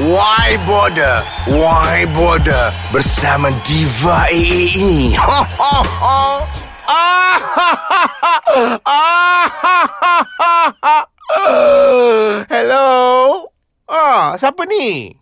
[0.00, 1.20] Why Border?
[1.52, 2.72] Why Border?
[2.96, 5.12] Bersama Diva AA ini.
[5.20, 6.22] Ho, ho, ho.
[12.48, 12.84] Hello?
[13.88, 15.12] Ah, siapa ni?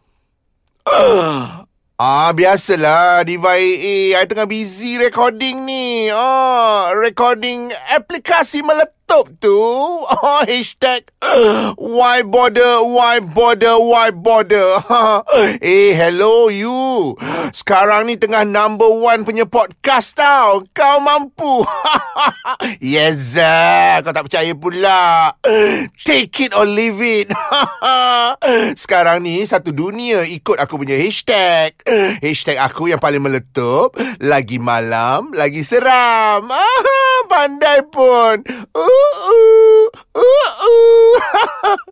[2.00, 4.16] Ah, biasalah Diva AA.
[4.16, 6.08] I tengah busy recording ni.
[6.08, 8.62] Ah, recording aplikasi
[9.10, 9.58] meletup tu.
[10.06, 11.02] Ah, hashtag
[11.74, 14.78] why bother, why bother, why bother.
[15.58, 17.18] eh, hello you.
[17.50, 20.62] Sekarang ni tengah number one punya podcast tau.
[20.70, 21.66] Kau mampu.
[22.78, 23.34] yes.
[24.06, 25.34] Kau tak percaya pula.
[26.06, 27.34] Take it or leave it.
[28.82, 31.74] Sekarang ni satu dunia ikut aku punya hashtag.
[32.22, 33.98] Hashtag aku yang paling meletup.
[34.22, 36.46] Lagi malam, lagi seram.
[37.26, 38.42] Pandai pun.
[38.74, 38.99] Uh,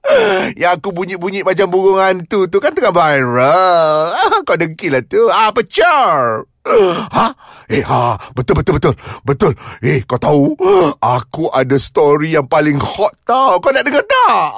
[0.60, 4.14] yang aku bunyi-bunyi macam burung hantu tu kan tengah viral.
[4.46, 5.28] Kau dengki lah tu.
[5.30, 6.42] Ah, pecah.
[7.16, 7.26] Ha?
[7.68, 8.94] Eh, ha, betul, betul, betul.
[9.24, 9.52] Betul.
[9.84, 10.56] Eh, kau tahu,
[11.16, 13.60] aku ada story yang paling hot tau.
[13.60, 14.48] Kau nak dengar tak?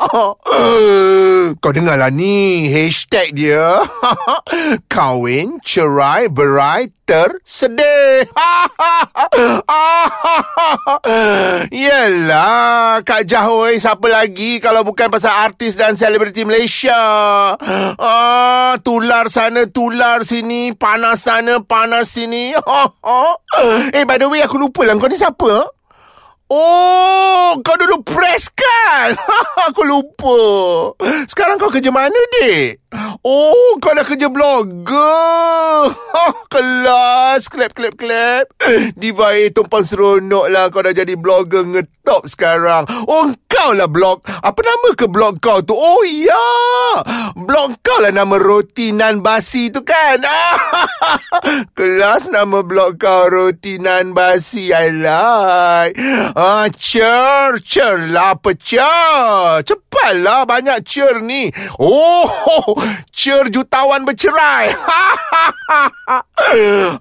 [1.62, 3.82] Kau dengar lah ni, hashtag dia.
[4.94, 8.30] Kawin, cerai, berai, tersedih.
[11.74, 16.94] Yelah, Kak Jahoy, siapa lagi kalau bukan pasal artis dan selebriti Malaysia?
[17.98, 22.54] Ah, tular sana, tular sini, panas sana, panas sini.
[23.98, 24.94] eh, by the way, aku lupa lah.
[24.94, 25.79] Kau ni siapa?
[26.50, 29.14] Oh, kau dulu press kan?
[29.70, 30.38] aku lupa.
[31.30, 32.90] Sekarang kau kerja mana, dek?
[33.22, 35.94] Oh, kau dah kerja blogger.
[36.52, 37.46] Kelas.
[37.46, 38.50] Clap, clap, clap.
[38.98, 40.66] Diva A tumpang seronok lah.
[40.74, 42.90] Kau dah jadi blogger ngetop sekarang.
[43.06, 44.26] Oh, kau lah blog.
[44.26, 45.78] Apa nama ke blog kau tu?
[45.78, 46.50] Oh, ya.
[47.38, 50.18] Blog kau lah nama roti nan basi tu kan?
[51.78, 54.74] Kelas nama blog kau roti nan basi.
[54.74, 55.94] I like.
[56.40, 59.60] Ah, cer, cer lah cer.
[59.60, 61.52] Cepatlah banyak cer ni.
[61.76, 62.80] Oh,
[63.12, 64.72] cer jutawan bercerai.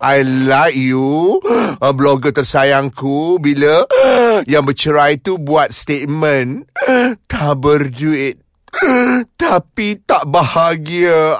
[0.03, 1.39] I like you.
[1.79, 3.87] Uh, blogger tersayangku bila
[4.51, 6.67] yang bercerai tu buat statement.
[7.31, 8.48] Tak berduit.
[9.35, 11.35] Tapi tak bahagia.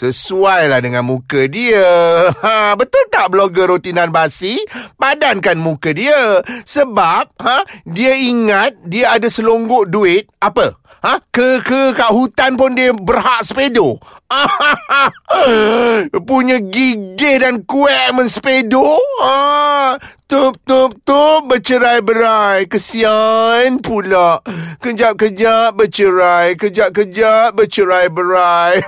[0.00, 1.82] Sesuai lah dengan muka dia.
[2.30, 4.60] Ha, betul tak blogger rotinan basi?
[4.98, 6.42] Padankan muka dia.
[6.46, 10.30] Sebab ha, dia ingat dia ada selonggok duit.
[10.38, 10.78] Apa?
[11.02, 11.18] Ha?
[11.34, 13.98] Ke ke kat hutan pun dia berhak sepedo.
[16.28, 18.98] Punya gigi dan kuek mensepedo.
[19.22, 19.96] Ha?
[20.32, 22.64] Tup, tup, tup, bercerai-berai.
[22.64, 24.40] Kesian pula.
[24.80, 26.56] Kejap-kejap bercerai.
[26.56, 28.80] Kejap-kejap bercerai-berai.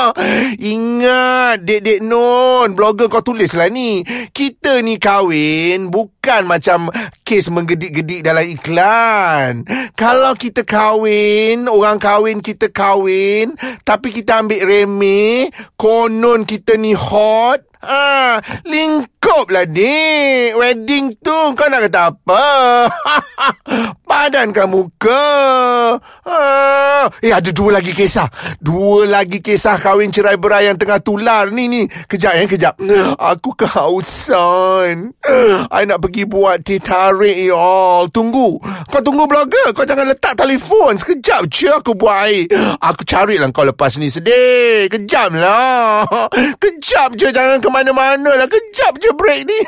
[0.76, 2.76] Ingat, dek-dek non.
[2.76, 4.04] Blogger kau tulislah ni.
[4.36, 6.92] Kita ni kahwin bukan macam
[7.24, 9.64] kes menggedik-gedik dalam iklan.
[9.96, 13.56] Kalau kita kahwin, orang kahwin kita kahwin,
[13.88, 15.48] tapi kita ambil remeh,
[15.82, 20.54] konon kita ni hot, Ah, lingkup lah ni.
[20.54, 22.44] Wedding tu kau nak kata apa?
[24.06, 25.26] Padankan muka.
[26.22, 28.30] Ah, eh, ada dua lagi kisah.
[28.62, 31.50] Dua lagi kisah kahwin cerai berai yang tengah tular.
[31.50, 31.82] Ni, ni.
[32.06, 32.74] Kejap, ya, kejap.
[33.18, 35.18] Aku kehausan.
[35.66, 38.06] I nak pergi buat teh tarik, y'all.
[38.14, 38.62] Tunggu.
[38.62, 39.74] Kau tunggu blogger.
[39.74, 40.94] Kau jangan letak telefon.
[41.02, 42.46] Sekejap je aku buat air.
[42.78, 44.86] Aku carilah kau lepas ni sedih.
[44.86, 46.06] Kejap lah.
[46.62, 47.34] Kejap je.
[47.34, 48.46] Jangan ke mana-mana lah.
[48.46, 49.58] Kejap je break ni.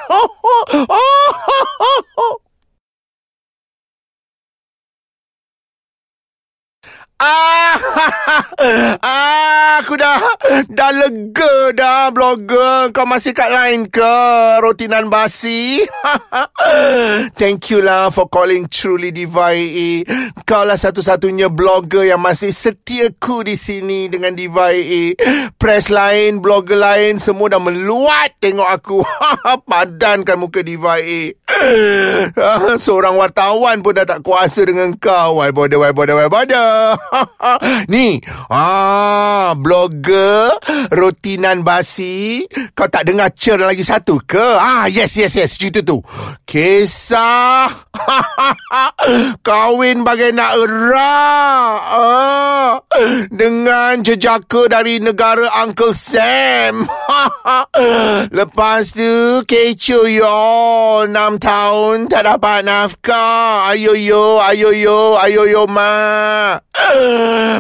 [7.21, 7.79] Ah,
[9.05, 10.19] ah, aku dah
[10.71, 12.91] dah lega dah blogger.
[12.91, 14.15] Kau masih kat line ke?
[14.61, 15.83] Rotinan basi.
[17.41, 19.55] Thank you lah for calling Truly Diva.
[20.45, 24.75] Kau lah satu-satunya blogger yang masih setiaku di sini dengan Diva.
[25.55, 28.99] Press lain, blogger lain semua dah meluat tengok aku.
[29.71, 30.99] Padankan muka Diva.
[32.79, 35.39] Seorang wartawan pun dah tak kuasa dengan kau.
[35.39, 36.99] Why bother, why bother, why bother.
[37.87, 40.57] Ni ah, Blogger
[40.91, 42.45] Rotinan basi.
[42.73, 44.43] Kau tak dengar cer lagi satu ke?
[44.59, 46.01] Ah, yes, yes, yes Cerita tu.
[46.49, 47.71] Kisah.
[49.47, 52.73] Kahwin bagai nak erak ah,
[53.31, 56.89] Dengan jejaka dari negara Uncle Sam.
[58.39, 60.41] Lepas tu Kecoh yo.
[61.07, 63.71] Enam tahun Tak dapat nafkah.
[63.71, 66.59] Ayo yo Ayo yo Ayo yo ma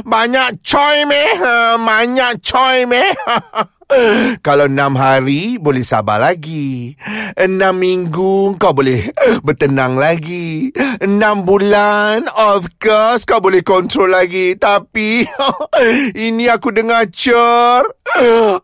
[0.02, 1.30] banyak coy meh.
[1.38, 3.10] Ha, banyak coy meh.
[4.40, 6.96] Kalau enam hari boleh sabar lagi.
[7.36, 9.12] Enam minggu kau boleh
[9.44, 10.72] bertenang lagi.
[10.98, 14.56] Enam bulan of course kau boleh kontrol lagi.
[14.56, 15.28] Tapi
[16.26, 17.84] ini aku dengar cer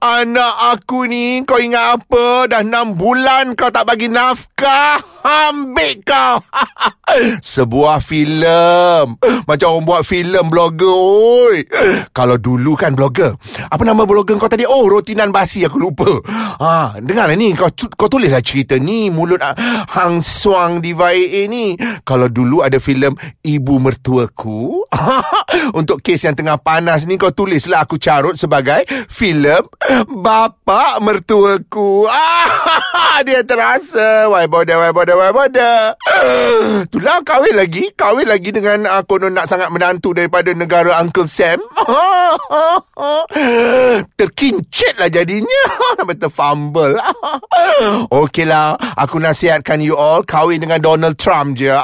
[0.01, 2.49] Anak aku ni kau ingat apa?
[2.49, 6.41] Dah enam bulan kau tak bagi nafkah Ambil kau
[7.53, 11.67] Sebuah filem Macam orang buat filem blogger oi.
[12.15, 13.37] Kalau dulu kan blogger
[13.69, 16.07] Apa nama blogger kau tadi Oh roti rotinan basi aku lupa.
[16.63, 17.67] Ha, dengarlah ni kau
[17.99, 19.59] kau tulislah cerita ni mulut uh,
[19.91, 21.75] Hang Suang di VAA ni.
[22.07, 24.87] Kalau dulu ada filem Ibu Mertuaku
[25.81, 29.67] untuk kes yang tengah panas ni kau tulislah aku carut sebagai filem
[30.07, 32.07] Bapa Mertuaku.
[33.27, 35.95] dia terasa why bother why bother why bother.
[36.87, 41.59] Itulah kahwin lagi, kahwin lagi dengan uh, konon nak sangat menantu daripada negara Uncle Sam.
[44.19, 45.63] Terkincit lah jadinya
[45.99, 46.95] Sampai terfumble
[48.21, 51.73] Okeylah Aku nasihatkan you all Kahwin dengan Donald Trump je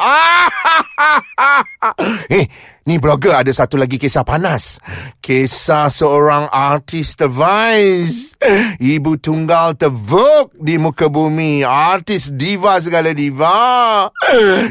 [2.36, 4.78] Eh Ni blogger ada satu lagi kisah panas.
[5.18, 8.38] Kisah seorang artis tervais.
[8.78, 11.66] Ibu tunggal tervok di muka bumi.
[11.66, 14.06] Artis diva segala diva.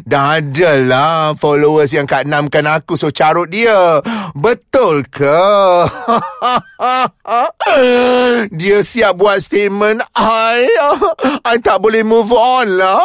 [0.08, 4.00] Dah ada lah followers yang kat enamkan aku so carut dia.
[4.32, 5.36] Betul ke?
[8.64, 10.08] dia siap buat statement.
[10.16, 10.72] I,
[11.44, 13.04] I tak boleh move on lah.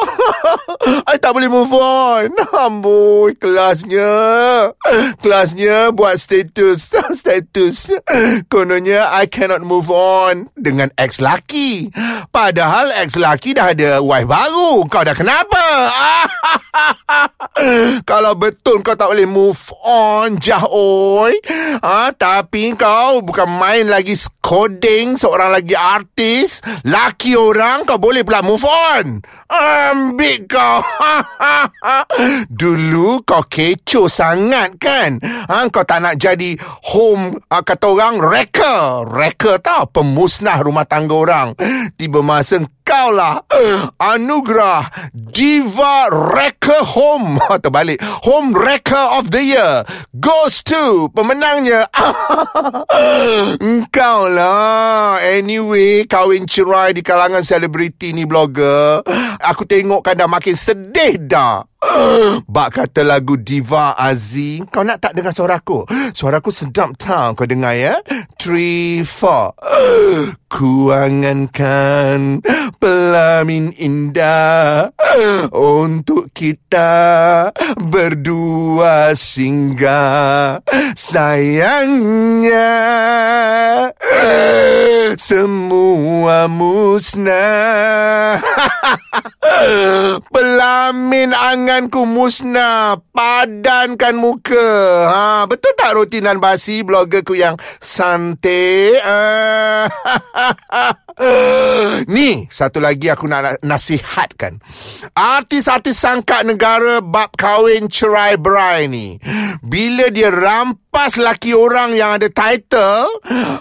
[1.10, 2.30] I tak boleh move on.
[2.54, 4.70] Amboi kelasnya.
[5.20, 6.92] Kelasnya buat status.
[7.20, 7.94] Status.
[8.48, 11.92] Kononnya I cannot move on Dengan ex laki
[12.30, 14.86] Padahal ex laki dah ada wife baru.
[14.88, 15.64] Kau dah kenapa?
[18.10, 21.34] Kalau betul kau tak boleh move on Jah oi
[21.84, 24.16] ha, Tapi kau bukan main lagi
[24.50, 26.58] Coding seorang lagi artis.
[26.82, 29.22] Laki orang kau boleh pula move on.
[29.46, 30.82] Ambil kau.
[32.60, 36.58] Dulu kau kecoh sangat kan ha, Kau tak nak jadi
[36.90, 39.06] home uh, Kata orang wrecker.
[39.06, 41.48] Wrecker tau Pemusnah rumah tangga orang.
[41.98, 42.60] Tiba masa
[42.90, 43.38] kau lah.
[44.02, 47.38] Anugerah Diva Wrecker Home.
[47.62, 48.02] Terbalik.
[48.26, 49.86] Home Wrecker of the Year.
[50.18, 51.86] Goes to Pemenangnya.
[53.62, 55.22] Engkau lah.
[55.22, 59.06] Anyway Kahwin cerai di kalangan selebriti ni blogger.
[59.38, 61.62] Aku tengok kan dah makin sedih dah.
[62.54, 65.88] Bak kata lagu Diva Aziz Kau nak tak dengar suara aku?
[66.12, 68.04] Suara aku sedap tau Kau dengar ya?
[68.36, 72.42] 3, 4 Ku angankan
[72.82, 74.90] pelamin indah
[75.54, 80.58] Untuk kita berdua singgah.
[80.98, 82.74] Sayangnya
[85.14, 88.42] Semua musnah
[90.30, 92.96] Pelamin anganku musnah.
[93.10, 94.68] Padankan muka.
[95.10, 98.96] Ha, Betul tak rotinan basi bloggerku yang santai?
[99.00, 99.20] Ha?
[102.06, 104.60] Ni satu lagi aku nak nasihatkan.
[105.16, 109.18] Artis-artis sangka negara Bab kahwin cerai berai ni
[109.64, 113.08] Bila dia rampas laki orang yang ada title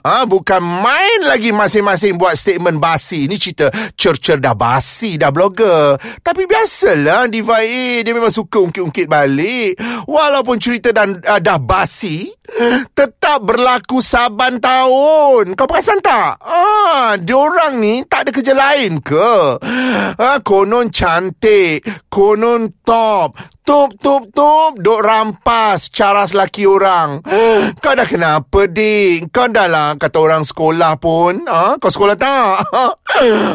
[0.04, 3.26] ha, Bukan main lagi masing-masing buat statement basi.
[3.26, 5.96] Ni cerita cer-cer dah basi dah blogger.
[6.22, 9.80] Tapi biasalah Diva A Dia memang suka ungkit-ungkit balik.
[10.06, 12.30] Walaupun cerita dan, uh, dah basi
[12.94, 15.54] Tetap berlaku saban tahun.
[15.54, 16.42] Kau perasan tak?
[16.44, 19.32] Ah, dia orang ni tak ada kerja lain ke?
[20.20, 24.82] Ha, konon cantik, konon top, Tup, tup, tup.
[24.82, 27.22] Duk rampas cara laki orang.
[27.86, 29.30] Kau dah kenapa, Dik?
[29.30, 31.46] Kau dah lah kata orang sekolah pun.
[31.46, 31.78] Ha?
[31.78, 32.66] Kau sekolah tak?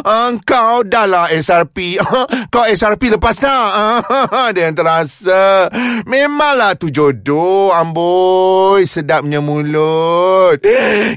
[0.04, 0.30] Ha?
[0.44, 1.98] Kau dah lah SRP.
[2.54, 3.70] Kau SRP lepas tak?
[3.74, 3.90] Ha?
[4.54, 5.66] Dia yang terasa.
[6.06, 8.86] Memanglah tu jodoh, amboi.
[8.86, 10.62] Sedapnya mulut.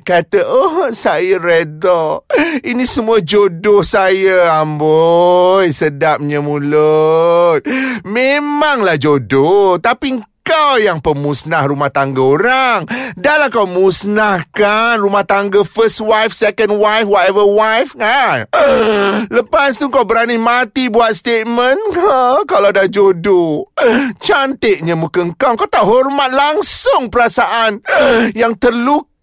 [0.01, 2.25] Kata, oh, saya reda.
[2.65, 5.69] Ini semua jodoh saya, amboi.
[5.69, 7.61] Sedapnya mulut.
[8.01, 12.79] Memang lah jodoh Tapi kau yang pemusnah rumah tangga orang.
[13.19, 18.47] Dahlah kau musnahkan rumah tangga first wife, second wife, whatever wife kan
[19.37, 23.67] Lepas tu kau berani mati buat statement ha, Kalau dah jodoh
[24.25, 25.59] Cantiknya muka kau.
[25.59, 27.83] Kau tak hormat langsung perasaan
[28.41, 29.16] Yang terluka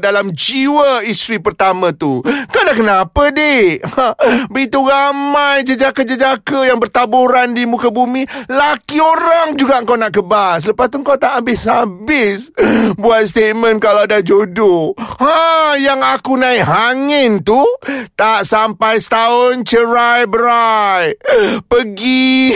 [0.00, 2.20] dalam jiwa isteri pertama tu.
[2.24, 3.84] Kau dah kenapa, dik?
[3.84, 4.16] Ha,
[4.48, 8.24] begitu ramai jejaka-jejaka yang bertaburan di muka bumi.
[8.48, 10.68] Laki orang juga kau nak kebas.
[10.68, 12.52] Lepas tu kau tak habis-habis
[13.00, 14.94] buat statement kalau ada jodoh.
[14.98, 17.60] Ha, yang aku naik hangin tu
[18.14, 21.16] tak sampai setahun cerai berai.
[21.66, 22.54] Pergi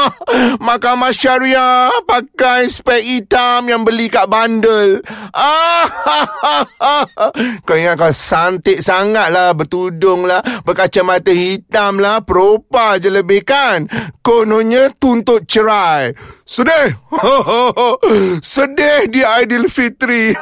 [0.66, 5.00] mahkamah syariah pakai spek hitam yang beli kat bandel.
[5.32, 5.88] Ah,
[7.66, 13.86] kau ingat kau santik sangat lah bertudung lah berkacamata hitam lah propa je lebih kan?
[14.20, 16.96] Kononnya tuntut cerai sedih.
[18.40, 20.32] Sedih di Aidilfitri.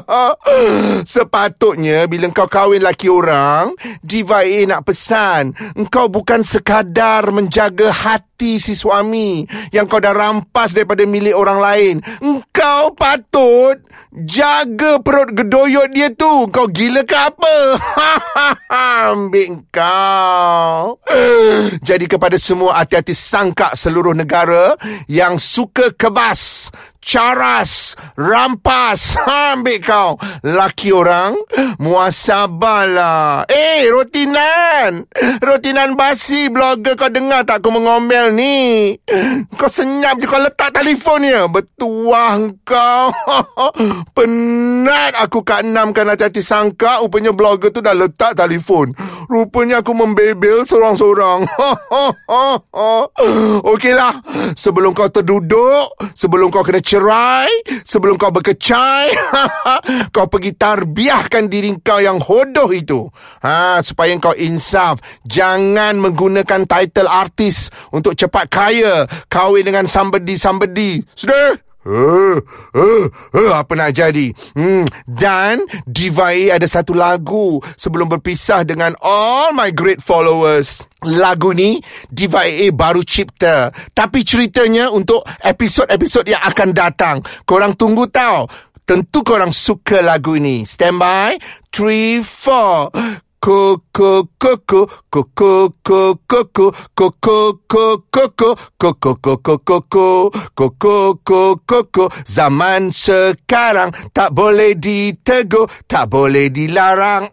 [1.16, 3.72] Sepatutnya bila kau kahwin laki orang
[4.04, 10.76] Diva A nak pesan engkau bukan sekadar menjaga hati si suami yang kau dah rampas
[10.76, 11.94] daripada milik orang lain.
[12.20, 13.80] Engkau patut
[14.12, 16.52] jaga perut gedoyot dia tu.
[16.52, 17.56] Kau gila ke apa?
[19.08, 21.00] Ambil kau
[21.80, 26.70] jadi kepada semua hati-hati sangka seluruh negara yang suka kebas
[27.06, 30.18] caras, rampas, ha, ambil kau.
[30.42, 31.38] Laki orang,
[31.78, 33.46] muasabalah.
[33.46, 35.06] Eh, rotinan.
[35.38, 38.90] Rotinan basi blogger kau dengar tak aku mengomel ni?
[39.54, 41.46] Kau senyap je kau letak telefon ya.
[41.46, 43.14] Betuah kau.
[44.16, 46.98] Penat aku kat enam kan hati-hati sangka.
[47.06, 48.90] Rupanya blogger tu dah letak telefon.
[49.30, 51.46] Rupanya aku membebel seorang-seorang.
[53.70, 54.14] Okeylah.
[54.56, 57.52] Sebelum kau terduduk, sebelum kau kena cerai,
[57.84, 59.12] sebelum kau berkecai,
[60.16, 63.04] kau pergi tarbiahkan diri kau yang hodoh itu.
[63.44, 65.04] Ha, supaya kau insaf.
[65.28, 69.04] Jangan menggunakan title artis untuk cepat kaya.
[69.28, 71.04] Kahwin dengan somebody-somebody.
[71.12, 71.65] Sudah?
[71.86, 72.42] Uh,
[72.74, 74.34] uh, uh, apa nak jadi?
[74.58, 80.82] Hmm, dan Diva A ada satu lagu sebelum berpisah dengan all my great followers.
[81.06, 81.78] Lagu ni
[82.10, 83.70] Diva A baru cipta.
[83.94, 87.16] Tapi ceritanya untuk episod-episod yang akan datang.
[87.46, 88.50] Korang tunggu tau.
[88.82, 90.66] Tentu korang suka lagu ini.
[90.66, 91.38] Stand by.
[91.70, 96.66] 3, 4 koko koko koko koko koko
[96.98, 97.86] koko
[98.74, 99.06] koko
[99.70, 100.90] koko
[101.22, 107.30] koko koko zaman sekarang tak boleh ditegur tak boleh dilarang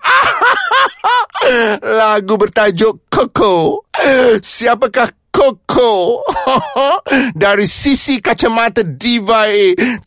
[1.98, 3.82] lagu bertajuk koko
[4.38, 6.22] siapakah Koko
[7.34, 9.50] Dari sisi kacamata Diva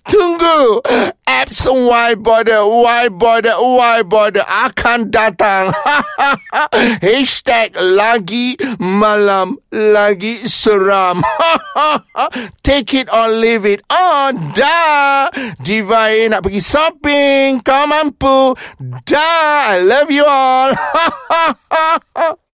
[0.07, 0.79] Tunggu
[1.47, 5.71] Apps Y Border Y Border Y Border Akan datang.
[7.07, 11.23] Hashtag Lagi Malam Lagi Seram.
[12.67, 13.79] Take it or leave it.
[13.87, 15.31] Oh dah
[15.63, 17.63] Diva nak pergi shopping.
[17.63, 18.59] Kau mampu.
[19.07, 20.75] Dah I love you all